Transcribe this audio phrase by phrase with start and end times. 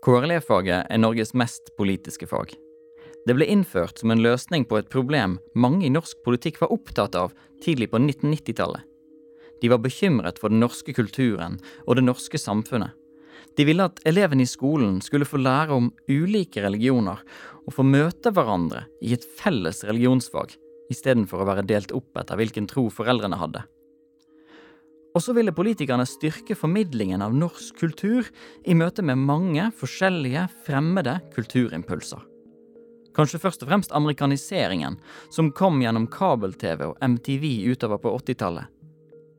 [0.00, 2.54] KRLE-faget er Norges mest politiske fag.
[3.28, 7.18] Det ble innført som en løsning på et problem mange i norsk politikk var opptatt
[7.20, 8.86] av tidlig på 1990-tallet.
[9.60, 12.94] De var bekymret for den norske kulturen og det norske samfunnet.
[13.60, 17.20] De ville at elevene i skolen skulle få lære om ulike religioner
[17.66, 20.54] og få møte hverandre i et felles religionsfag,
[20.88, 23.66] istedenfor å være delt opp etter hvilken tro foreldrene hadde.
[25.10, 28.28] Og så ville politikerne styrke formidlingen av norsk kultur
[28.62, 32.22] i møte med mange forskjellige fremmede kulturimpulser.
[33.16, 35.00] Kanskje først og fremst amerikaniseringen,
[35.34, 38.70] som kom gjennom kabel-TV og MTV utover på 80-tallet.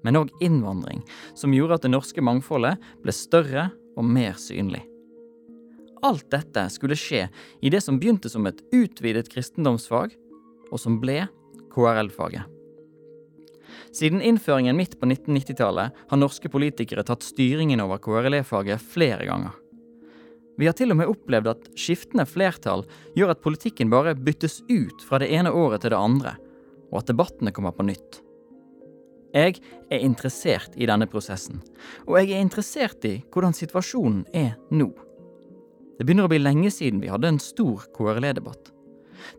[0.03, 1.05] Men òg innvandring,
[1.37, 4.83] som gjorde at det norske mangfoldet ble større og mer synlig.
[6.03, 7.27] Alt dette skulle skje
[7.61, 10.17] i det som begynte som et utvidet kristendomsfag,
[10.71, 11.23] og som ble
[11.71, 12.60] KRL-faget.
[13.95, 19.57] Siden innføringen midt på 1990-tallet har norske politikere tatt styringen over KRLE-faget flere ganger.
[20.59, 22.83] Vi har til og med opplevd at skiftende flertall
[23.17, 26.35] gjør at politikken bare byttes ut fra det ene året til det andre,
[26.91, 28.19] og at debattene kommer på nytt.
[29.31, 31.61] Jeg er interessert i denne prosessen,
[32.03, 34.89] og jeg er interessert i hvordan situasjonen er nå.
[35.97, 38.73] Det begynner å bli lenge siden vi hadde en stor KRLE-debatt.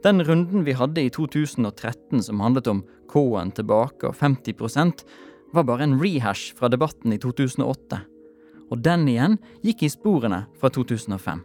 [0.05, 5.05] Den runden vi hadde i 2013 som handlet om K-en tilbake og 50%
[5.53, 8.01] var bare en rehash fra debatten i 2008.
[8.73, 11.43] Og den igjen gikk i sporene fra 2005.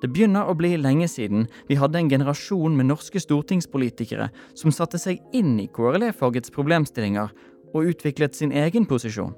[0.00, 4.98] Det begynner å bli lenge siden vi hadde en generasjon med norske stortingspolitikere som satte
[4.98, 7.28] seg inn i KRLE-fagets problemstillinger
[7.74, 9.36] og utviklet sin egen posisjon.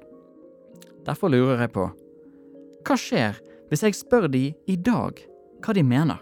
[1.03, 1.89] Derfor lurer jeg på
[2.83, 3.37] hva skjer
[3.69, 5.19] hvis jeg spør de i dag
[5.63, 6.19] hva de mener?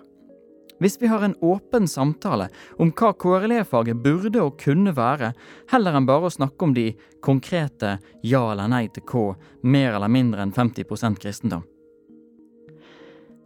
[0.81, 2.47] Hvis vi har en åpen samtale
[2.81, 5.27] om hva KRLE-faget burde og kunne være,
[5.69, 6.87] heller enn bare å snakke om de
[7.21, 9.27] konkrete ja eller nei til K,
[9.61, 11.61] mer eller mindre enn 50% kristendom.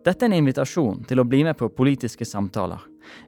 [0.06, 2.80] Dette er en invitasjon til å bli med på politiske samtaler.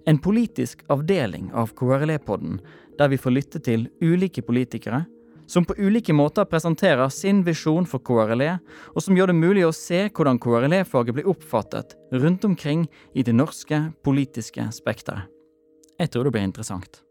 [0.07, 2.61] En politisk avdeling av KRLE-podden,
[2.97, 5.03] der vi får lytte til ulike politikere
[5.47, 8.57] som på ulike måter presenterer sin visjon for KRLE,
[8.93, 12.85] og som gjør det mulig å se hvordan KRLE-faget blir oppfattet rundt omkring
[13.15, 15.27] i det norske politiske spekteret.
[15.97, 17.01] Jeg tror det blir interessant.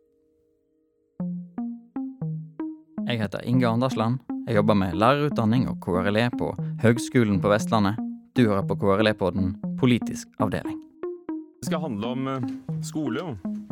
[3.06, 4.18] Jeg heter Inge Andersland.
[4.46, 7.98] Jeg jobber med lærerutdanning og KRLE på Høgskolen på Vestlandet.
[8.36, 10.76] Du hører på KRLE-podden Politisk avdeling.
[11.56, 12.48] Det skal handle om eh,
[12.84, 13.55] skole, og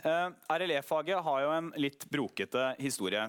[0.00, 3.26] Uh, RLE-faget har jo en litt brokete historie.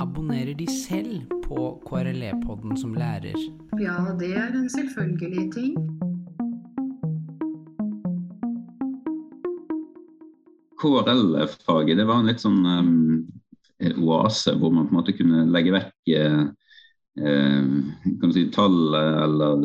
[0.00, 3.36] Abonnerer de selv på KRLE-podden som lærer?
[3.82, 5.74] Ja, det er en selvfølgelig ting.
[10.80, 13.26] KRL-faget det var en litt sånn um,
[14.08, 16.48] oase hvor man på en måte kunne legge vekk uh,
[17.18, 17.64] Eh,
[18.20, 19.64] kan si, tallet eller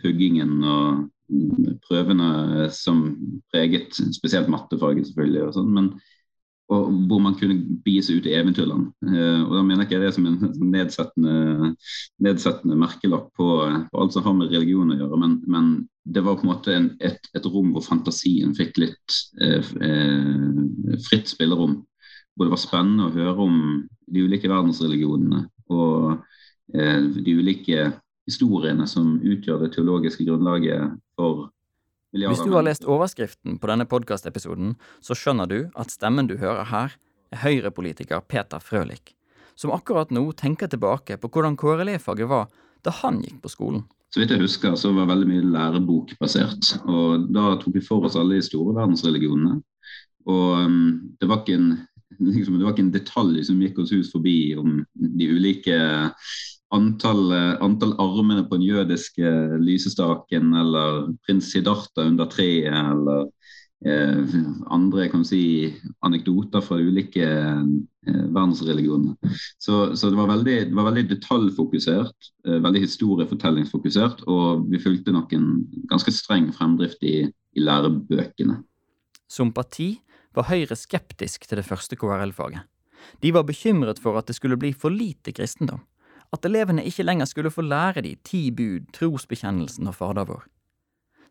[0.00, 1.02] puggingen og
[1.86, 3.06] prøvene som
[3.52, 5.96] preget spesielt mattefaget, selvfølgelig, og sånn, men
[6.66, 8.88] og hvor man kunne begi seg ut i eventyrland.
[9.06, 10.38] Eh, og Da mener jeg ikke det som en
[10.74, 11.68] nedsettende,
[12.26, 13.50] nedsettende merkelapp på,
[13.92, 15.68] på, alt som har med religion å gjøre, men, men
[16.02, 20.98] det var på en måte en, et, et, rom hvor fantasien fikk litt eh, eh,
[21.06, 21.84] fritt spillerom.
[22.34, 23.60] Hvor det var spennende å høre om
[24.10, 25.46] de ulike verdensreligionene.
[25.70, 26.18] og
[26.74, 27.92] Eh, de ulike
[28.26, 31.48] historiene som utgjør det teologiske grunnlaget for
[32.12, 36.36] milliarder Hvis du har lest overskriften på denne podkastepisoden, så skjønner du at stemmen du
[36.40, 36.96] hører her,
[37.32, 39.16] er Høyre-politiker Peter Frølich,
[39.56, 42.48] som akkurat nå tenker tilbake på hvordan KRLE-faget var
[42.86, 43.86] da han gikk på skolen.
[44.14, 46.76] Så vidt jeg husker, så var veldig mye lærebokbasert.
[46.86, 49.58] Og da tok vi for oss alle de store verdensreligionene.
[50.30, 51.72] Og um, det var ikke en
[52.18, 55.78] liksom, det var ikke en detalj som gikk oss hus forbi om de ulike
[56.74, 57.30] antall,
[57.62, 59.32] antall armene på den jødiske
[59.62, 63.28] lysestaken, eller prins Siddhartha under treet, eller
[63.86, 64.36] eh,
[64.74, 65.72] andre kan si,
[66.06, 69.16] anekdoter fra ulike eh, verdensreligionene.
[69.58, 75.14] Så, så det, var veldig, det, var veldig, detaljfokusert, eh, veldig historiefortellingsfokusert, og vi fulgte
[75.14, 75.50] nok en
[75.90, 78.58] ganske streng fremdrift i, i lærebøkene.
[79.30, 79.96] Som parti
[80.36, 82.64] var Høyre skeptisk til det første KRL-faget.
[83.22, 85.84] De var bekymret for at det skulle bli for lite kristendom
[86.34, 90.42] at elevene ikke lenger skulle få lære de ti bud, trosbekjennelsen og Fader vår.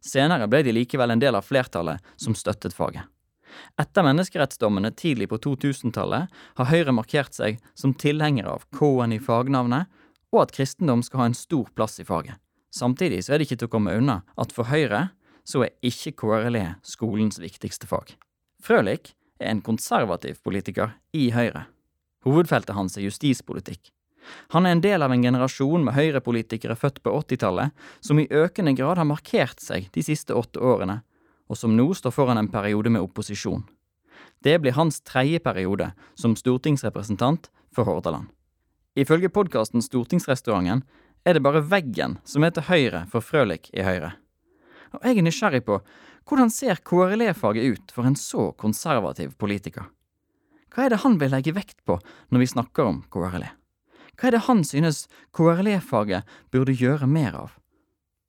[0.06, 3.08] Senere ble de likevel en del av flertallet som støttet faget.
[3.80, 9.88] Etter menneskerettsdommene tidlig på 2000-tallet har Høyre markert seg som tilhenger av K-en i fagnavnet,
[10.34, 12.36] og at kristendom skal ha en stor plass i faget.
[12.76, 15.08] Samtidig så er det ikke til å komme unna at for Høyre
[15.48, 18.18] så er ikke KRLE skolens viktigste fag.
[18.66, 21.68] Frølich er en konservativ politiker i Høyre.
[22.26, 23.92] Hovedfeltet hans er justispolitikk.
[24.56, 28.74] Han er en del av en generasjon med høyrepolitikere født på 80-tallet som i økende
[28.74, 31.04] grad har markert seg de siste åtte årene,
[31.46, 33.68] og som nå står foran en periode med opposisjon.
[34.42, 38.32] Det blir hans tredje periode som stortingsrepresentant for Hordaland.
[38.98, 40.86] Ifølge podkasten Stortingsrestauranten
[41.26, 44.16] er det bare veggen som er til høyre for Frølich i Høyre.
[45.00, 45.80] Og jeg er nysgjerrig på
[46.26, 49.92] hvordan ser KRLE-faget ut for en så konservativ politiker?
[50.74, 52.00] Hva er det han vil legge vekt på
[52.34, 53.52] når vi snakker om KRLE?
[54.16, 55.06] Hva er det han synes
[55.36, 57.54] KRLE-faget burde gjøre mer av?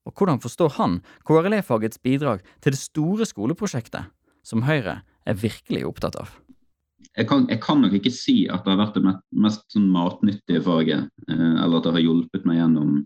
[0.06, 4.12] Og hvordan forstår han KRLE-fagets bidrag til det store skoleprosjektet,
[4.46, 6.36] som Høyre er virkelig opptatt av?
[7.16, 10.60] Jeg kan, jeg kan, nok ikke si at det har vært det mest, sånn matnyttige
[10.64, 12.98] faget, eh, eller at det har hjulpet meg gjennom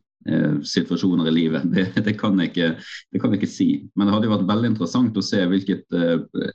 [0.67, 1.63] situasjoner i livet.
[1.73, 3.69] Det, det, kan ikke, det, kan jeg ikke si.
[3.97, 6.51] Men det hadde jo vært veldig interessant å se hvilket eh,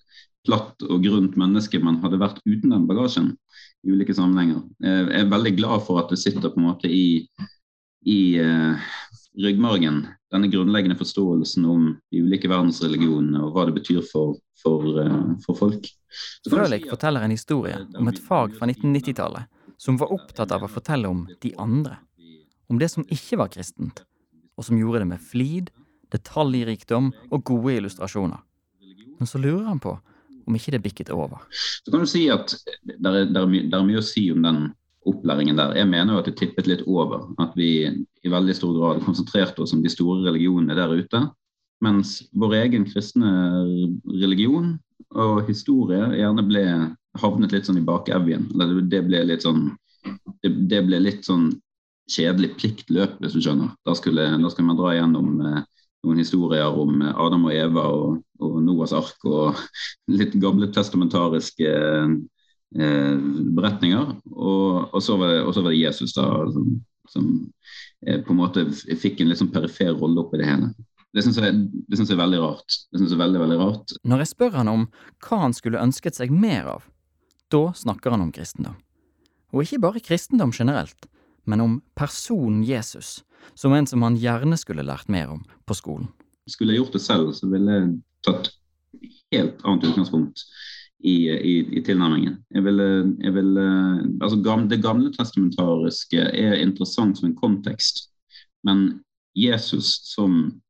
[0.46, 3.34] platt og grunt menneske man hadde vært uten den bagasjen
[3.86, 4.62] i ulike sammenhenger.
[4.84, 7.26] Eh, jeg er veldig glad for at det sitter på en måte i,
[8.06, 8.86] i eh,
[9.42, 15.34] ryggmargen, denne grunnleggende forståelsen om de ulike verdensreligionene og hva det betyr for, for, uh,
[15.44, 15.90] for folk.
[16.48, 21.12] Frølich forteller en historie om et fag fra 1990-tallet som var opptatt av å fortelle
[21.12, 21.98] om de andre.
[22.70, 24.04] Om det som ikke var kristent,
[24.56, 25.70] og som gjorde det med flid,
[26.14, 28.42] detaljrikdom og gode illustrasjoner.
[29.20, 29.98] Men så lurer han på
[30.46, 31.42] om ikke det bikket over.
[31.52, 32.54] Så kan du si at
[32.86, 34.68] det er, er, er mye å si om den
[35.10, 35.76] opplæringen der.
[35.78, 37.26] Jeg mener jo at det tippet litt over.
[37.42, 41.22] At vi i veldig stor grad konsentrerte oss om de store religionene der ute.
[41.86, 43.32] Mens vår egen kristne
[44.22, 44.76] religion
[45.16, 46.66] og historie gjerne ble
[47.22, 48.48] havnet litt sånn i bakevjen.
[48.90, 49.68] Det ble litt sånn
[50.44, 51.50] det, det ble litt sånn
[52.12, 53.74] kjedelig pliktløp, hvis du skjønner.
[53.86, 55.62] Da skulle, da skal man dra gjennom eh,
[56.06, 59.62] noen historier om Adam og Eva og, og Noas ark og
[60.20, 63.14] litt gamle testamentariske eh,
[63.58, 64.18] beretninger.
[64.32, 66.76] Og, og, så det, og, så var det, Jesus da, som,
[67.12, 67.32] som
[68.06, 68.68] eh, på en måte
[69.02, 70.74] fikk en litt sånn perifer rolle oppi det hele.
[71.16, 72.80] Det syns jeg, jeg, er veldig rart.
[72.92, 73.94] Det synes jeg er veldig, veldig rart.
[74.04, 74.82] Når jeg spør han om
[75.24, 76.90] hva han skulle ønsket seg mer av,
[77.54, 78.76] da snakker han om kristendom.
[79.56, 81.08] Og ikke bare kristendom generelt,
[81.46, 86.10] men om personen Jesus, som en som han gjerne skulle lært mer om på skolen.
[86.50, 87.92] Skulle jeg gjort det selv, så ville jeg
[88.26, 88.52] tatt
[89.34, 90.46] helt annet utgangspunkt
[91.06, 92.38] i, i, i tilnærmingen.
[92.54, 92.88] Jeg ville,
[93.22, 93.66] jeg ville,
[94.22, 94.40] altså
[94.70, 98.08] det gamle testamentariske er interessant som en kontekst,
[98.66, 99.02] men
[99.36, 100.62] Jesus som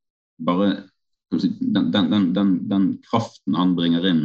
[0.46, 0.84] bare
[1.32, 4.24] den, den, den, den kraften han bringer inn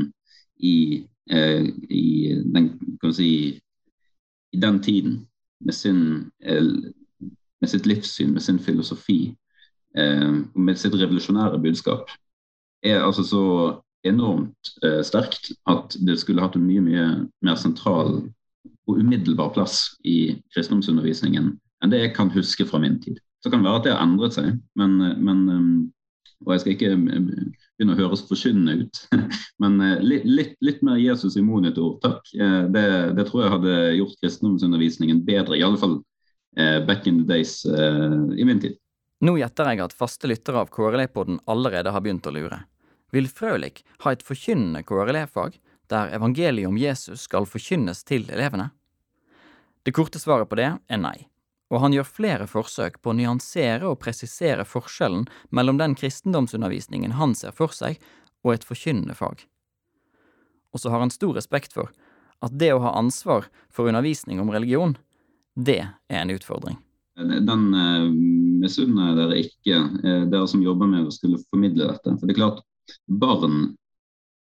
[0.57, 2.71] i, eh, i, den,
[3.15, 3.31] si,
[4.53, 5.19] i den tiden,
[5.61, 6.65] med, sin, eh,
[7.61, 9.37] med sitt livssyn, med sin filosofi,
[9.97, 12.11] eh, med sitt revolusjonære budskap,
[12.83, 13.45] er altså så
[14.05, 17.09] enormt eh, sterkt at det skulle hatt en mye, mye
[17.45, 18.23] mer sentral
[18.89, 23.21] og umiddelbar plass i kristendomsundervisningen enn det jeg kan huske fra min tid.
[23.41, 25.45] Så kan det være at det har endret seg, men, men
[26.47, 26.97] og jeg skal ikke
[27.81, 29.01] begynne å høres forkynnende ut,
[29.63, 32.29] men litt, litt, litt, mer Jesus i monitor, takk.
[32.37, 35.99] Det, det, tror jeg hadde gjort kristendomsundervisningen bedre, i alle fall
[36.87, 38.77] back in the days i min tid.
[39.25, 42.61] Nå gjetter jeg at faste lyttere av KRLE-podden allerede har begynt å lure
[43.15, 45.59] vil Frølich ha et forkynnende KRLE-fag
[45.91, 48.71] der evangeliet om Jesus skal forkynnes til elevene?
[49.83, 51.17] Det korte svaret på det er nei,
[51.71, 57.37] og han gjør flere forsøk på å nyansere og presisere forskjellen mellom den kristendomsundervisningen han
[57.39, 58.01] ser for seg,
[58.43, 59.45] og et forkynnende fag.
[60.75, 61.91] Og så har han stor respekt for
[62.41, 64.97] at det å ha ansvar for undervisning om religion,
[65.55, 66.79] det er en utfordring.
[67.21, 68.07] Den uh,
[68.63, 72.15] misunner dere ikke, uh, dere som jobber med å skulle formidle dette.
[72.17, 72.63] For det er klart,
[73.07, 73.59] barn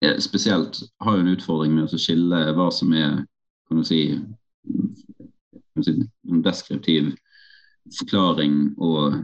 [0.05, 3.19] eh, spesielt har jo en utfordring med å skille hva som er
[3.67, 4.01] kan du si
[5.77, 7.13] en deskriptiv
[7.99, 9.21] forklaring og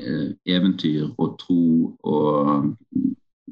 [0.00, 2.74] eh, eventyr og tro og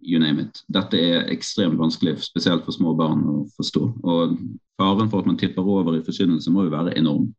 [0.07, 0.63] you name it.
[0.73, 3.83] Dette er ekstremt vanskelig, spesielt for små barn å forstå.
[4.07, 4.37] Og
[4.79, 7.33] faren for at man tipper over i forkynnelse må jo være enorm.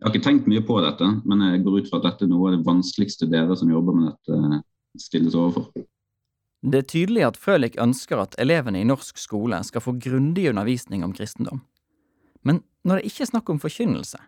[0.00, 2.32] Jeg har ikke tenkt mye på dette, men jeg går ut fra at dette er
[2.32, 4.62] noe av det vanskeligste dere som jobber med dette,
[5.00, 5.68] stilles overfor.
[6.60, 11.04] Det er tydelig at Frølich ønsker at elevene i norsk skole skal få grundig undervisning
[11.04, 11.62] om kristendom.
[12.44, 14.20] Men når det ikke er snakk om forkynnelse,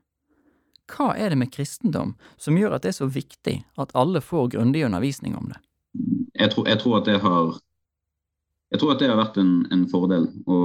[0.92, 4.52] hva er det med kristendom som gjør at det er så viktig at alle får
[4.56, 5.60] grundig undervisning om det?
[6.34, 7.58] Jeg tror, jeg tror, at det har
[8.72, 10.58] jeg tror at det har vært en, en, fordel å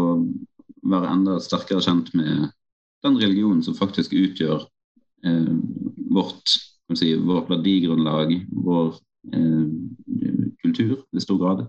[0.88, 2.48] være enda sterkere kjent med
[3.04, 4.64] den religionen som faktisk utgjør
[5.28, 5.50] eh,
[6.16, 6.54] vårt,
[6.96, 8.32] si, vårt, verdigrunnlag,
[8.64, 8.96] vår
[9.36, 9.66] eh,
[10.64, 11.66] kultur i stor grad.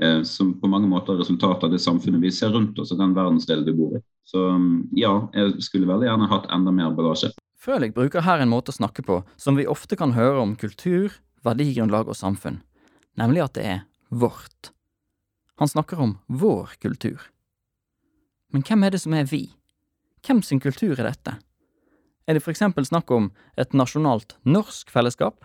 [0.00, 2.98] Eh, som på mange måter er resultatet av det samfunnet vi ser rundt oss og
[2.98, 4.02] den verdensdelen vi bor i.
[4.26, 4.42] Så
[4.98, 7.30] ja, jeg skulle veldig gjerne hatt enda mer bagasje.
[7.60, 11.14] Frølich bruker her en måte å snakke på som vi ofte kan høre om kultur,
[11.46, 12.58] verdigrunnlag og samfunn,
[13.20, 14.72] nemlig at det er vårt.
[15.62, 17.30] Han snakker om vår kultur.
[18.50, 19.46] Men hvem er det som er vi?
[20.26, 21.38] Hvem sin kultur er dette?
[22.26, 25.44] Er det for eksempel snakk om et nasjonalt norsk fellesskap?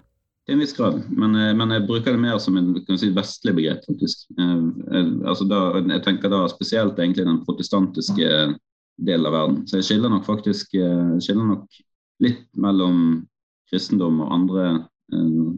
[0.49, 3.53] Til en viss grad, men, eh, men, jeg bruker det mer som en si, vestlig
[3.53, 4.23] begrep, faktisk.
[4.33, 4.63] Eh,
[4.97, 8.29] eh, altså da, jeg tenker da spesielt egentlig den protestantiske
[8.97, 9.59] delen av verden.
[9.69, 11.77] Så jeg skiller nok faktisk skiller nok
[12.25, 13.27] litt mellom
[13.69, 14.65] kristendom og andre
[15.13, 15.51] eh,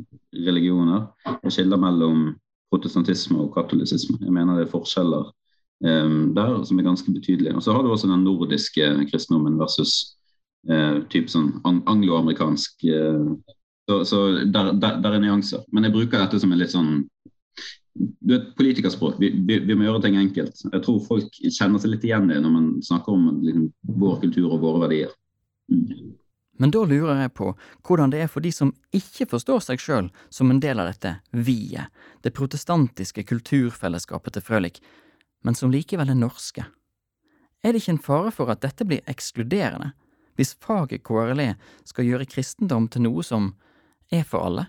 [0.43, 1.07] religioner.
[1.45, 2.33] Jeg skiller mellom
[2.71, 4.17] protestantisme og katolisisme.
[4.19, 5.31] Jeg mener det er forskjeller
[5.87, 7.55] eh, der som er ganske betydelige.
[7.55, 10.17] Og Så har du også den nordiske kristendommen versus
[10.67, 13.55] eh, typ sånn angloamerikansk eh,
[13.91, 15.65] Så, så der, der, der, er nyanser.
[15.71, 17.01] Men jeg bruker dette som en litt sånn
[17.91, 19.17] du vet, Politikerspråk.
[19.19, 20.61] Vi, vi, vi, må gjøre ting enkelt.
[20.63, 23.65] Jeg tror folk kjenner seg litt igjen i det når man snakker om liksom,
[23.99, 25.11] vår kultur og våre verdier.
[25.67, 26.13] Mm.
[26.61, 27.49] Men da lurer jeg på
[27.83, 31.17] hvordan det er for de som ikke forstår seg sjøl som en del av dette
[31.33, 31.89] vi-et,
[32.23, 34.77] det protestantiske kulturfellesskapet til Frølich,
[35.43, 36.63] men som likevel er norske.
[37.65, 39.91] Er det ikke en fare for at dette blir ekskluderende,
[40.39, 41.55] hvis faget KRLE
[41.85, 43.51] skal gjøre kristendom til noe som
[44.11, 44.67] er for alle?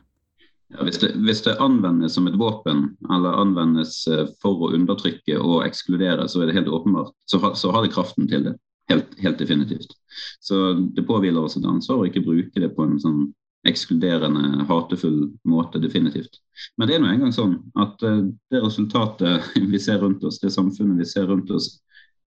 [0.73, 5.37] Ja, hvis, det, hvis, det, anvendes som et våpen, eller anvendes eh, for å undertrykke
[5.37, 8.57] og ekskludere, så er det helt åpenbart, så, så har det kraften til det.
[8.91, 9.93] Helt, helt, definitivt.
[10.41, 13.21] Så det påhviler oss et ansvar å ikke bruke det på en sånn
[13.69, 16.41] ekskluderende, hatefull måte, definitivt.
[16.77, 20.51] Men det er nå engang sånn at uh, det resultatet vi ser rundt oss, det
[20.55, 21.77] samfunnet vi ser rundt oss,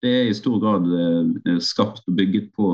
[0.04, 2.74] det er i stor grad uh, skapt og bygget på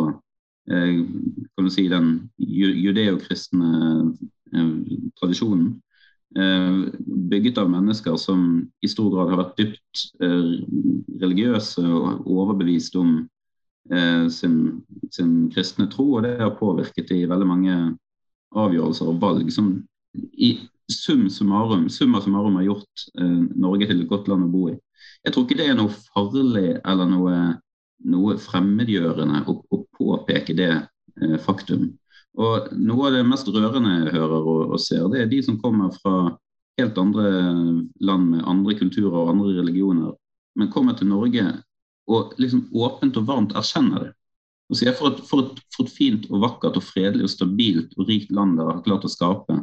[0.70, 3.70] kan du si, den judeokristne
[5.18, 5.80] tradisjonen.
[7.32, 8.44] bygget av mennesker som
[8.86, 10.04] i stor grad har vært dypt
[11.24, 13.16] religiøse og overbevist om
[13.92, 17.78] Eh, sin, sin, kristne tro, og det har påvirket i veldig mange
[18.54, 19.72] avgjørelser og valg som
[20.38, 20.52] i
[20.92, 24.76] sum summarum, summa summarum har gjort eh, Norge til et godt land å bo i.
[25.26, 27.40] Jeg tror ikke det er noe farlig eller noe,
[28.08, 31.90] noe fremmedgjørende å, å, påpeke det eh, faktum.
[32.40, 35.60] Og Noe av det mest rørende jeg hører og, og ser, det er de som
[35.60, 36.38] kommer fra
[36.80, 37.32] helt andre
[38.00, 40.14] land med andre kulturer og andre religioner,
[40.56, 41.50] men kommer til Norge
[42.10, 44.14] og liksom åpent og varmt erkjenner det.
[44.70, 47.96] Og sier for et, for, et, for et fint og vakkert og fredelig og stabilt
[47.98, 49.58] og rikt land dere har klart å skape,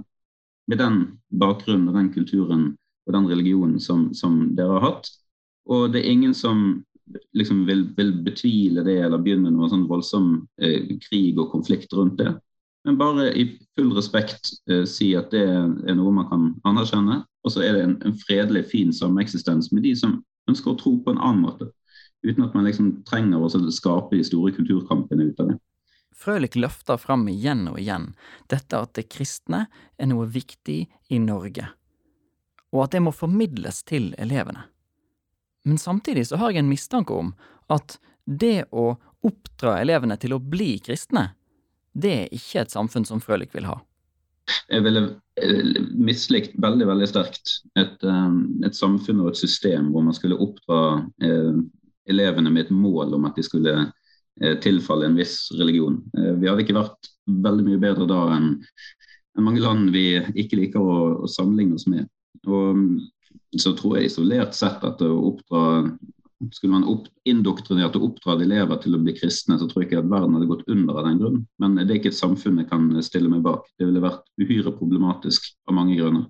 [0.67, 0.99] med den
[1.31, 2.65] bakgrunnen og den kulturen
[3.07, 5.11] og den religionen som, som dere har hatt.
[5.71, 6.83] Og det er ingen som
[7.37, 10.31] liksom vil, vil, betvile det eller begynne noe sånn voldsom
[10.63, 12.35] eh, krig og konflikt rundt det.
[12.87, 13.49] Men bare i
[13.79, 17.23] full respekt eh, si at det er noe man kan anerkjenne.
[17.47, 20.21] Og så er det en, en fredelig, fin sameksistens med de som
[20.51, 21.71] ønsker å tro på en annen måte
[22.27, 25.59] uten at man liksom trenger å skape de store kulturkampene ut av det.
[26.17, 28.09] Frølich løfter fram igjen og igjen
[28.51, 29.67] dette at det kristne
[30.01, 30.79] er noe viktig
[31.13, 31.69] i Norge,
[32.73, 34.65] og at det må formidles til elevene.
[35.67, 37.33] Men samtidig så har jeg en mistanke om
[37.73, 38.93] at det å
[39.27, 41.33] oppdra elevene til å bli kristne,
[41.97, 43.81] det er ikke et samfunn som Frølich vil ha.
[44.71, 45.03] Jeg ville
[45.43, 50.39] eh, mislikt veldig veldig sterkt et, eh, et, samfunn og et system hvor man skulle
[50.39, 50.81] oppdra
[51.25, 51.59] eh,
[52.13, 53.79] elevene med et mål om at de skulle
[54.61, 55.95] tilfalle en viss religion.
[56.13, 57.09] Vi hadde ikke vært
[57.41, 61.87] veldig mye bedre da enn en mange land vi ikke liker å, å sammenligne oss
[61.89, 62.05] med.
[62.45, 62.83] Og
[63.61, 65.63] så tror jeg isolert sett at å oppdra
[66.53, 70.03] skulle man opp, indoktrinert og oppdratt elever til å bli kristne, så tror jeg ikke
[70.03, 71.39] at verden hadde gått under av den grunn.
[71.63, 73.65] Men det er ikke et samfunn jeg kan stille meg bak.
[73.81, 76.27] Det ville vært uhyre problematisk av mange grunner.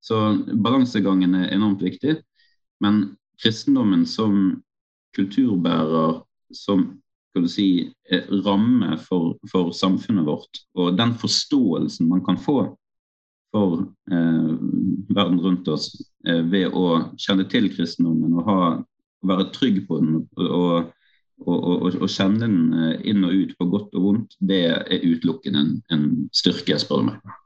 [0.00, 0.16] Så
[0.64, 2.16] balansegangen er enormt viktig.
[2.80, 3.02] Men
[3.40, 4.62] kristendommen som
[5.16, 6.22] kulturbærer
[6.56, 6.86] som
[7.30, 7.68] skal du si,
[8.42, 10.64] ramme for, for, samfunnet vårt.
[10.74, 12.62] Og den forståelsen man kan få
[13.50, 14.54] for eh,
[15.14, 15.90] verden rundt oss
[16.26, 16.86] eh, ved å
[17.18, 18.60] kjenne til kristendommen og ha,
[19.26, 20.90] være trygg på den og,
[21.48, 25.74] og, kjenne den eh, inn og ut på godt og vondt, det er utelukkende en,
[25.94, 27.36] en styrke, spør du meg.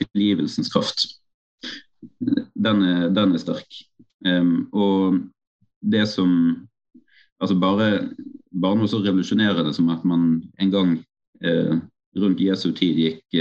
[0.00, 1.06] Tilgivelsens kraft.
[2.20, 3.80] Den er, den er sterk.
[4.26, 5.20] Um, og
[5.80, 6.30] det som
[7.42, 8.14] Altså bare,
[8.56, 10.92] bare noe så revolusjonerende som at man en gang
[11.44, 11.74] eh,
[12.16, 13.36] rundt Jesu tid gikk,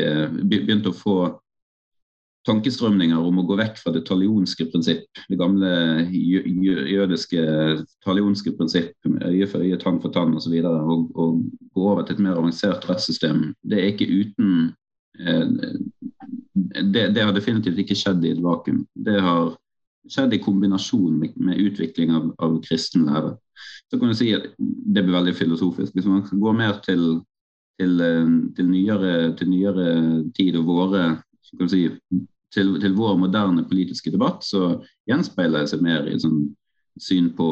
[0.50, 1.16] begynte å få
[2.48, 5.70] tankestrømninger om å gå vekk fra det talionske prinsipp, det gamle
[6.12, 7.44] jødiske
[8.04, 12.18] talionske prinsipp, øye for øye, tann for tann osv., og, og, og gå over til
[12.18, 14.54] et mer avansert rettssystem, det er ikke uten
[15.20, 15.46] eh,
[16.54, 18.84] det, det, har definitivt ikke skjedd i et vakuum.
[18.94, 19.54] Det har
[20.12, 23.36] skjedd i kombinasjon med, med utvikling av, av, kristen lære.
[23.90, 25.94] Så kan du si at Det blir veldig filosofisk.
[25.96, 27.22] Hvis man går mer til,
[27.80, 29.88] til, eh, til, nyere, til nyere
[30.36, 31.06] tid og våre
[31.54, 31.84] så kan du si,
[32.54, 34.78] til, til, vår moderne politiske debatt, så
[35.10, 36.46] gjenspeiler det seg mer i sånn
[37.02, 37.50] syn på,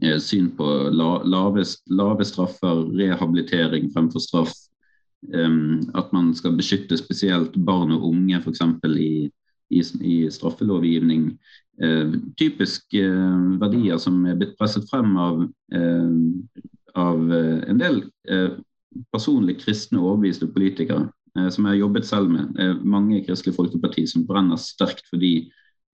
[0.00, 4.54] eh, syn på la, lave, lave, straffer, rehabilitering fremfor straff.
[5.32, 8.62] Um, at man skal beskytte spesielt barn og unge, f.eks.
[8.98, 9.30] I,
[9.70, 11.28] i, i straffelovgivning.
[11.82, 16.10] Eh, typiske eh, verdier som er blitt presset frem av, uh,
[16.98, 18.02] av en del
[19.14, 21.06] personlig kristne overbeviste politikere.
[21.38, 22.56] Eh, som jeg har jobbet selv med.
[22.84, 25.34] Mange i Kristelig Folkeparti som brenner sterkt for de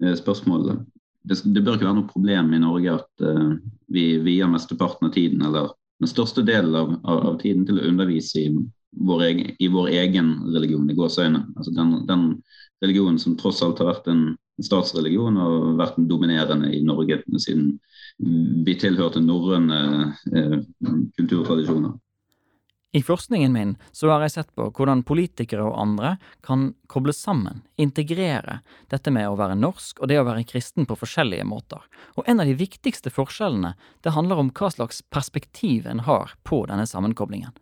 [0.02, 0.83] eh, spørsmålene.
[1.28, 3.50] Det, bør ikke være noe problem i Norge at uh,
[3.92, 8.47] vi vier mesteparten av tiden, eller den største delen av, av, tiden, til å undervise
[8.47, 8.52] i
[9.04, 11.42] vår egen, i vår egen religion, i gåseøyne.
[11.59, 12.25] Altså den, den,
[12.80, 14.23] religionen som tross alt har vært en
[14.62, 17.73] statsreligion og vært den dominerende i Norge siden
[18.64, 19.80] vi tilhørte norrøne
[20.30, 20.61] eh,
[21.18, 21.99] kulturtradisjoner.
[22.92, 26.14] I forskningen min så har jeg sett på hvordan politikere og andre
[26.45, 30.97] kan koble sammen, integrere, dette med å være norsk og det å være kristen på
[30.97, 31.85] forskjellige måter.
[32.16, 36.62] Og en av de viktigste forskjellene, det handler om hva slags perspektiv en har på
[36.71, 37.52] denne sammenkoblingen.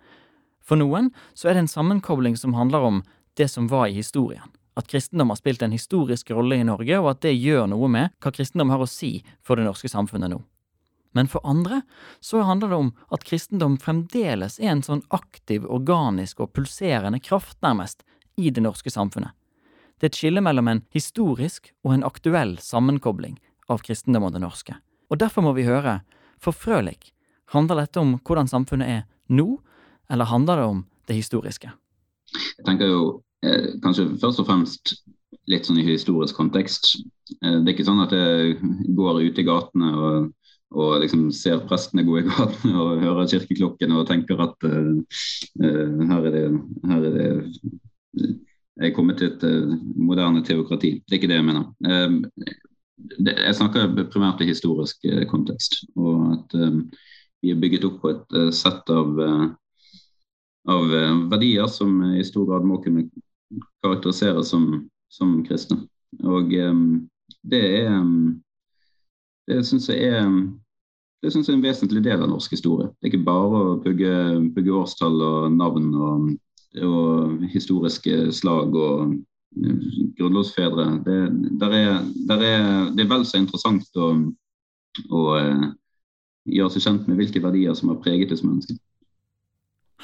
[0.63, 3.03] For noen så er det en sammenkobling som handler om
[3.37, 4.47] det som var i historien.
[4.79, 8.15] At kristendom har spilt en historisk rolle i Norge, og at det gjør noe med
[8.23, 10.45] hva kristendom har å si for det norske samfunnet nå.
[11.17, 11.81] Men for andre
[12.21, 17.57] så handler det om at kristendom fremdeles er en sånn aktiv, organisk og pulserende kraft,
[17.65, 18.05] nærmest,
[18.37, 19.33] i det norske samfunnet.
[19.97, 23.39] Det er et skille mellom en historisk og en aktuell sammenkobling
[23.73, 24.77] av kristendom og det norske.
[25.09, 26.03] Og derfor må vi høre,
[26.37, 27.15] for Frølich,
[27.57, 29.03] handler dette om hvordan samfunnet er
[29.33, 29.55] nå,
[30.13, 31.73] eller handler det om det historiske?
[32.59, 33.03] Jeg tenker jo
[33.41, 34.99] eh, kanskje først og fremst
[35.49, 36.99] litt sånn i historisk kontekst.
[37.41, 38.59] Eh, det er ikke sånn at jeg
[38.99, 40.35] går ute i gatene og
[40.77, 44.93] og liksom ser prestene gå i gatene og hører kirkeklokkene og tenker at uh,
[45.63, 46.45] uh, her, er det,
[46.91, 47.29] her er det
[48.77, 50.99] Jeg er kommet til et uh, moderne teokrati.
[51.01, 51.71] Det er ikke det jeg mener.
[52.97, 55.85] Det, jeg snakker primært i historisk kontekst.
[55.97, 56.57] Og at
[57.43, 59.21] vi er bygget opp på et sett av,
[60.69, 60.95] av
[61.31, 63.07] verdier som i stor grad må kunne
[63.85, 64.69] karakteriseres som,
[65.13, 65.85] som kristne.
[66.25, 66.53] Og
[67.49, 68.01] det er
[69.47, 70.27] det syns jeg er
[71.27, 72.87] det synes jeg er en vesentlig del av norsk historie.
[72.87, 74.11] Det er ikke bare å bygge,
[74.55, 76.29] bygge årstall og navn og,
[76.87, 79.17] og, historiske slag og
[80.21, 80.87] grunnlovsfedre.
[81.03, 81.19] Det,
[81.59, 81.99] der er,
[82.31, 84.13] der er, det er vel så interessant å,
[85.11, 85.67] å uh,
[86.47, 88.79] gjøre seg kjent med hvilke verdier som har preget det som menneske.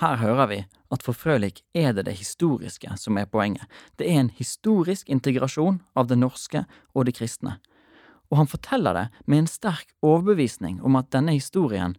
[0.02, 3.68] Her hører vi at for Frølich er det det historiske som er poenget.
[3.94, 6.64] Det er en historisk integrasjon av det norske
[6.96, 7.60] og det kristne
[8.32, 11.92] og han forteller det med en sterk overbevisning om at denne historien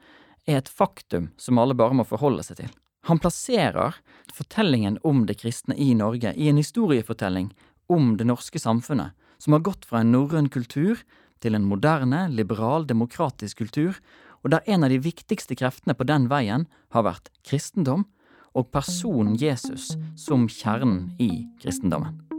[0.50, 2.72] er et faktum som alle bare må forholde seg til.
[3.08, 4.00] Han plasserer
[4.34, 7.52] fortellingen om det kristne i Norge i en historiefortelling
[7.92, 11.04] om det norske samfunnet, som har gått fra en norrøn kultur
[11.44, 14.00] til en moderne, liberal, demokratisk kultur,
[14.44, 16.66] og der en av de viktigste kreftene på den veien
[16.96, 18.08] har vært kristendom
[18.54, 22.33] og personen Jesus som kjernen i kristendommen.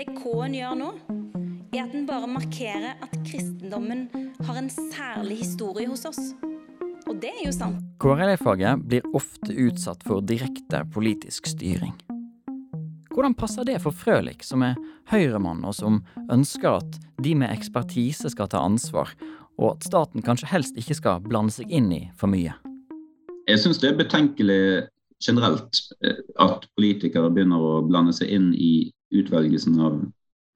[0.00, 0.86] Det K-en gjør nå,
[1.76, 4.06] er at den bare markerer at kristendommen
[4.46, 6.20] har en særlig historie hos oss.
[7.04, 7.82] Og det er jo sant.
[8.00, 11.92] KRLE-faget blir ofte utsatt for direkte politisk styring.
[13.12, 14.78] Hvordan passer det for Frølich, som er
[15.12, 15.98] høyremann, og som
[16.32, 19.12] ønsker at de med ekspertise skal ta ansvar,
[19.60, 22.54] og at staten kanskje helst ikke skal blande seg inn i for mye?
[23.52, 24.64] Jeg syns det er betenkelig
[25.20, 29.98] generelt eh, at politikere begynner å blande seg inn i utvelgelsen av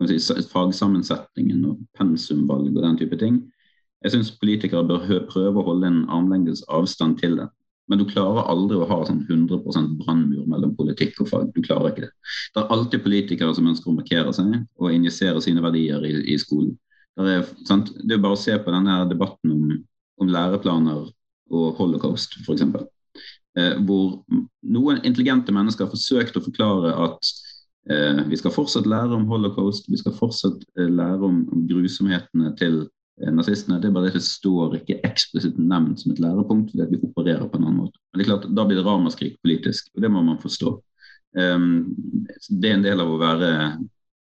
[0.08, 0.18] si,
[0.52, 3.42] fagsammensetningen og pensumvalg og den type ting.
[4.04, 7.48] Jeg syns politikere bør prøve å holde en armlengdes avstand til det.
[7.88, 11.50] Men du klarer aldri å ha sånn 100% brannmur mellom politikk og fag.
[11.52, 12.12] Du klarer ikke det.
[12.54, 16.38] Det er alltid politikere som ønsker å markere seg og injisere sine verdier i, i
[16.40, 16.72] skolen.
[17.20, 17.44] Det er,
[18.00, 19.76] det er, bare å se på denne debatten om,
[20.20, 21.04] om læreplaner
[21.54, 22.64] og holocaust, f.eks.
[23.54, 24.24] Eh, hvor
[24.66, 27.34] noen intelligente mennesker har forsøkt å forklare at
[28.30, 32.84] vi skal fortsatt lære om holocaust, vi skal fortsatt eh, lære om, om grusomhetene til
[33.30, 33.76] nazistene.
[33.78, 37.44] Det er bare det det står ikke eksplisitt nevnt som et lærepunkt, fordi vi opererer
[37.46, 38.00] på en annen måte.
[38.10, 40.80] Men det er klart, Da blir det ramaskrik politisk, og det må man forstå.
[41.34, 43.50] det er en del av å være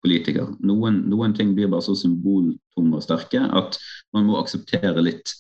[0.05, 0.51] politiker.
[0.65, 3.79] Noen, noen ting blir bare så symboltunge og sterke at
[4.15, 5.35] man må akseptere litt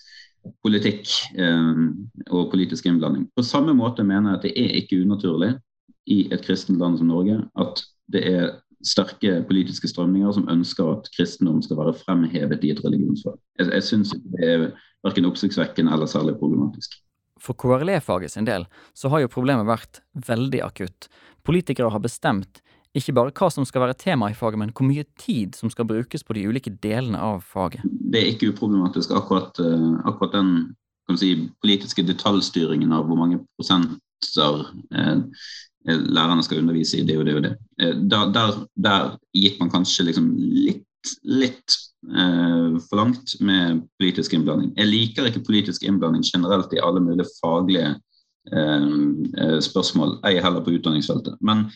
[0.64, 1.72] politikk eh,
[2.30, 3.28] og politisk innblanding.
[3.36, 5.54] På samme måte mener jeg at det er ikke unaturlig
[6.10, 8.50] i et kristent land som Norge at det er
[8.86, 13.36] sterke politiske strømninger som ønsker at kristendom skal være fremhevet i et religionsfag.
[13.60, 14.66] Jeg, jeg syns det er
[15.04, 16.96] verken oppsiktsvekkende eller særlig problematisk.
[17.40, 21.08] For KRLE-faget sin del så har jo problemet vært veldig akutt.
[21.46, 22.60] Politikere har bestemt
[22.96, 25.86] ikke bare hva som skal være tema i faget, men hvor mye tid som skal
[25.86, 27.84] brukes på de ulike delene av faget.
[27.84, 34.64] Det er ikke uproblematisk, akkurat, eh, akkurat den si, politiske detaljstyringen av hvor mange prosenter
[34.90, 35.22] eh,
[35.88, 37.54] lærerne skal undervise i det og det og det.
[37.80, 41.76] Eh, der, der, der gikk man kanskje liksom litt, litt
[42.10, 44.74] eh, for langt med politisk innblanding.
[44.76, 47.96] Jeg liker ikke politisk innblanding generelt i alle mulige faglige
[48.52, 48.84] Eh,
[49.42, 51.36] eh, spørsmål, ei heller på utdanningsfeltet.
[51.44, 51.66] Men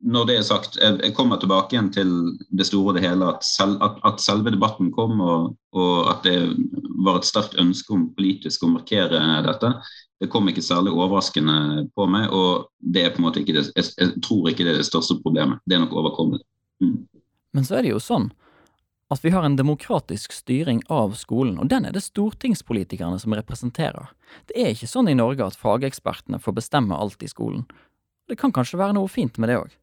[0.00, 2.12] når det er sagt, jeg, jeg kommer tilbake igjen til
[2.56, 3.26] det store og det hele.
[3.34, 6.38] At, selv, at, at selve debatten kom, og, og, at det
[7.04, 9.72] var et sterkt ønske om politisk å markere dette,
[10.20, 12.30] det kom ikke særlig overraskende på meg.
[12.32, 14.88] Og det er på en måte ikke det, jeg, jeg tror ikke det er det
[14.88, 15.60] største problemet.
[15.66, 16.44] Det er nok overkommelig.
[16.82, 16.98] Mm.
[17.56, 18.30] Men så er det jo sånn
[19.12, 24.08] at vi har en demokratisk styring av skolen, og den er det stortingspolitikerne som representerer.
[24.50, 27.62] Det er ikke sånn i Norge at fagekspertene får bestemme alt i skolen.
[28.26, 29.76] Det kan kanskje være noe fint med det òg?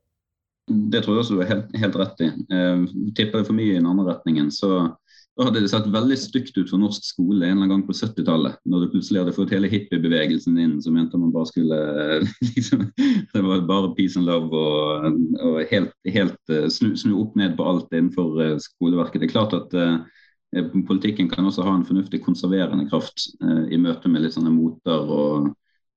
[0.67, 2.29] Det tror jeg også du er helt, helt rett i.
[2.55, 2.83] Eh,
[3.15, 4.91] tipper det for mye i den andre retningen, så
[5.33, 7.95] da hadde det sett veldig stygt ut for norsk skole en eller annen gang på
[7.97, 8.59] 70-tallet.
[8.69, 11.79] Når du plutselig hadde fått hele hippiebevegelsen inn, som mente man bare skulle
[12.51, 12.83] liksom,
[13.31, 15.07] Det var bare peace and love og,
[15.41, 19.23] og helt, helt eh, snu, snu, opp ned på alt innenfor eh, skoleverket.
[19.23, 23.81] Det er klart at uh, politikken kan også ha en fornuftig konserverende kraft uh, i
[23.81, 25.49] møte med litt sånne moter og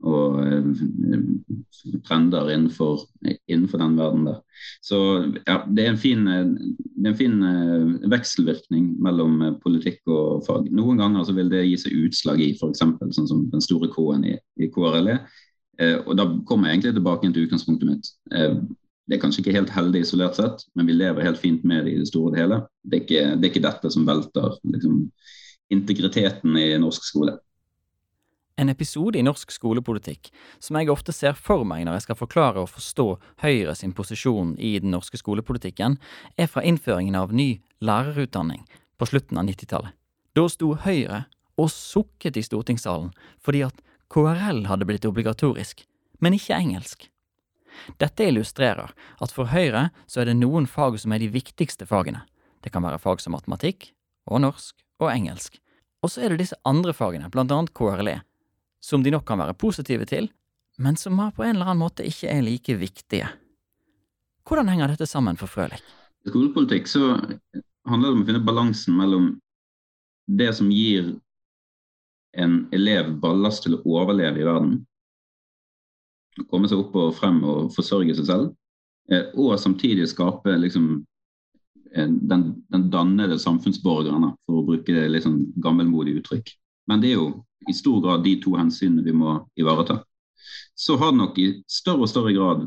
[0.04, 0.64] og eh,
[2.04, 3.00] trender innenfor,
[3.48, 4.40] innenfor, den verden der.
[4.85, 4.98] Så
[5.46, 10.68] ja, det er en fin, er en fin uh, vekselvirkning mellom uh, politikk og fag.
[10.74, 12.82] Noen ganger vil det gi seg utslag i f.eks.
[12.82, 15.16] sånn som den store K-en i, i KRLE.
[15.80, 18.06] Eh, og da kommer jeg egentlig tilbake til utgangspunktet mitt.
[19.06, 21.92] det er kanskje ikke helt heldig isolert sett, men vi lever helt fint med det
[21.92, 22.56] i det store og hele.
[22.82, 24.96] Det er ikke, det er ikke dette som velter liksom,
[25.70, 27.37] integriteten i norsk skole.
[28.57, 30.31] En episode i norsk skolepolitikk
[30.64, 33.05] som jeg ofte ser for meg når jeg skal forklare og forstå
[33.42, 35.99] Høyre sin posisjon i den norske skolepolitikken,
[36.40, 38.62] er fra innføringen av ny lærerutdanning
[38.97, 39.92] på slutten av 90-tallet.
[40.33, 41.27] Da sto Høyre
[41.61, 43.11] og sukket i stortingssalen
[43.45, 45.83] fordi at KRL hadde blitt obligatorisk,
[46.25, 47.11] men ikke engelsk.
[48.01, 52.25] Dette illustrerer at for Høyre så er det noen fag som er de viktigste fagene.
[52.64, 53.90] Det kan være fag som matematikk
[54.33, 55.61] og norsk og engelsk.
[56.01, 58.23] Og så er det disse andre fagene, blant annet KRLE,
[58.87, 60.29] som de nok kan være positive til,
[60.79, 63.29] men som på en eller annen måte ikke er like viktige.
[64.46, 65.83] Hvordan henger dette sammen for Frølich?
[66.27, 67.16] I skolepolitikk så
[67.87, 69.31] handler det om å finne balansen mellom
[70.27, 71.14] det som gir
[72.37, 74.79] en elev ballast til å overleve i verden,
[76.51, 78.51] komme seg opp og frem og forsørge seg selv,
[79.11, 81.01] eh, og samtidig skape liksom,
[81.96, 86.53] den, den, dannede samfunnsborgeren, for å bruke det litt sånn gammelmodig uttrykk.
[86.90, 87.31] Men det er jo
[87.68, 90.01] i stor grad de to hensynene vi må ivareta.
[90.77, 92.66] Så har det nok i større og større grad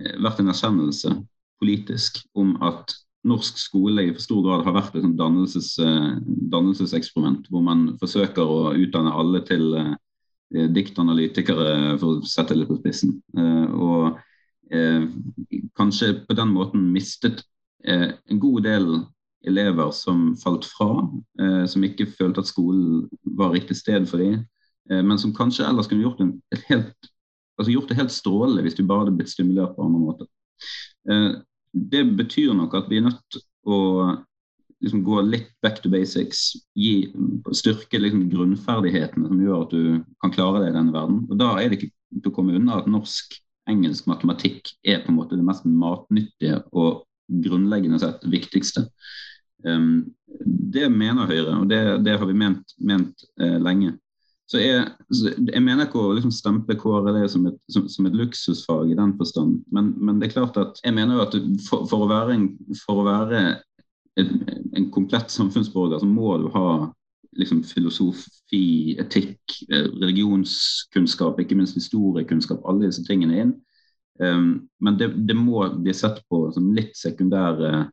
[0.00, 1.14] eh, vært en erkjennelse
[1.58, 2.94] politisk om at
[3.28, 6.12] norsk skole i for stor grad har vært et dannelses, eh,
[6.54, 12.70] dannelseseksperiment, hvor man forsøker å utdanne alle til eh, diktanalytikere, for å sette det litt
[12.72, 13.18] på spissen.
[13.76, 14.16] Og
[15.76, 17.42] kanskje på den måten mistet
[17.84, 18.88] en god del
[19.46, 20.90] elever som falt fra,
[21.40, 24.40] eh, som ikke følte at skolen var riktig sted for dem,
[24.90, 26.34] eh, men som kanskje ellers kunne gjort, en,
[26.70, 27.10] helt,
[27.58, 30.30] altså gjort, det helt strålende hvis de bare hadde blitt stimulert på andre måter.
[31.10, 31.36] Eh,
[31.72, 33.78] det betyr nok at vi er nødt til å
[34.82, 37.10] liksom, gå litt back to basics, gi,
[37.54, 39.82] styrke liksom, grunnferdighetene som gjør at du
[40.22, 41.22] kan klare deg i denne verden.
[41.28, 43.36] Og Da er det ikke til å komme unna at norsk,
[43.68, 48.88] engelsk, matematikk er på en måte det mest matnyttige og grunnleggende sett viktigste.
[49.66, 50.10] Um,
[50.74, 53.96] det mener Høyre, og det, det har vi ment, ment uh, lenge.
[54.48, 58.92] Så jeg, jeg, mener ikke å liksom stemple KRLE som et, som, som et, luksusfag
[58.92, 61.36] i den forstand, men, men, det er klart at jeg mener jo at
[61.66, 62.46] for, for å være, en,
[62.80, 63.42] for å være
[64.16, 64.30] et,
[64.72, 66.70] en, komplett samfunnsborger, så må du ha
[67.38, 73.52] liksom filosofi, etikk, eh, religionskunnskap, ikke minst historiekunnskap, alle disse tingene inn.
[74.18, 77.86] Um, men det, det, må bli sett på som litt sekundære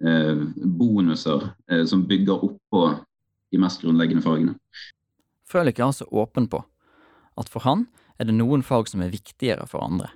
[0.00, 2.94] Eh, bonuser eh, som bygger oppå
[3.50, 4.56] de mest grunnleggende fagene.
[5.46, 6.64] Frølich er altså åpen på
[7.38, 7.86] at for han
[8.18, 10.10] er det noen fag som er viktigere for andre.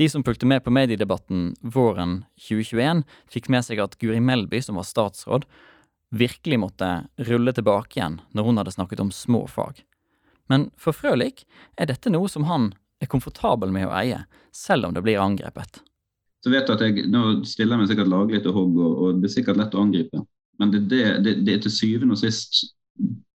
[0.00, 4.80] De som fulgte med på mediedebatten våren 2021, fikk med seg at Guri Melby, som
[4.80, 5.44] var statsråd,
[6.08, 6.88] virkelig måtte
[7.28, 9.84] rulle tilbake igjen når hun hadde snakket om små fag.
[10.48, 11.44] Men for Frølich
[11.76, 15.80] er dette noe som han er komfortabel med å eie, selv om det blir angrepet.
[16.44, 19.20] Så vet du at jeg, Nå stiller jeg meg sikkert laglig til hogg, og, og,
[19.20, 20.22] det er sikkert lett å angripe.
[20.60, 22.62] Men det, det, det, det er til syvende og sist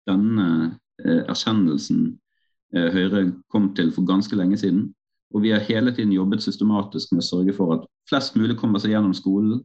[0.05, 0.47] denne
[1.01, 2.01] eh, erkjennelsen
[2.75, 4.89] eh, Høyre kom til for ganske lenge siden.
[5.33, 8.81] Og vi har hele tiden jobbet systematisk med å sørge for at flest mulig kommer
[8.81, 9.63] seg gjennom skolen.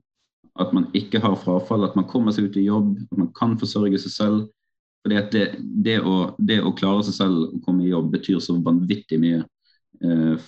[0.61, 3.55] At man ikke har frafall, at man kommer seg ut i jobb, at man kan
[3.61, 4.41] forsørge seg selv.
[5.05, 5.45] Fordi at det,
[5.85, 9.45] det, å, det å, klare seg selv og komme i jobb betyr så vanvittig mye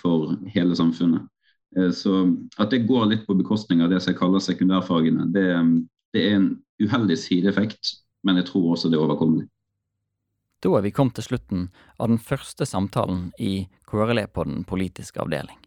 [0.00, 1.26] for hele samfunnet.
[1.76, 5.48] Eh, så at det går litt på bekostning av det som jeg kaller sekundærfagene, det,
[6.12, 6.50] det er en
[6.82, 9.48] uheldig sideeffekt, men jeg tror også det er overkommelig.
[10.62, 11.66] Da er vi kommet til slutten
[11.98, 15.58] av den første samtalen i KRLE på den politiske avdeling.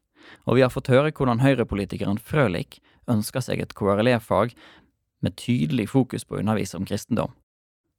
[0.47, 2.79] Og vi har fått høre hvordan høyrepolitikeren Frølik
[3.11, 4.55] ønsker seg et KRLE-fag
[5.25, 7.33] med tydelig fokus på å undervise om kristendom,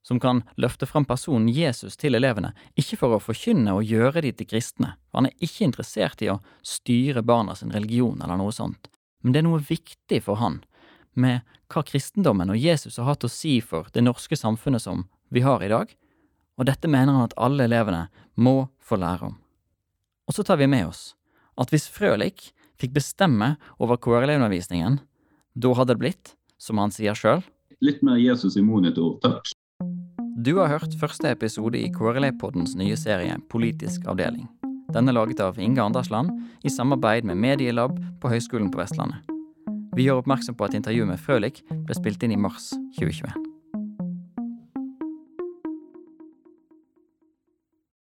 [0.07, 4.31] som kan løfte fram personen Jesus til elevene, ikke for å forkynne og gjøre de
[4.31, 8.87] til kristne, han er ikke interessert i å styre barna sin religion eller noe sånt,
[9.19, 10.61] men det er noe viktig for han
[11.17, 11.43] med
[11.73, 15.65] hva kristendommen og Jesus har hatt å si for det norske samfunnet som vi har
[15.65, 15.91] i dag,
[16.57, 18.05] og dette mener han at alle elevene
[18.39, 19.35] må få lære om.
[20.27, 21.11] Og så tar vi med oss
[21.59, 25.01] at hvis Frølik fikk bestemme over KRL-undervisningen,
[25.57, 27.43] da hadde det blitt, som han sier sjøl
[27.85, 29.51] Litt mer Jesus i monitor, takk.
[30.37, 34.43] Du har hørt første episode i KRLE-poddens nye serie Politisk avdeling.
[34.93, 36.29] Den er laget av Inge Andersland
[36.61, 39.17] i samarbeid med Medielab på Høgskolen på Vestlandet.
[39.97, 42.69] Vi gjør oppmerksom på at intervjuet med Frølich ble spilt inn i mars
[42.99, 43.56] 2021.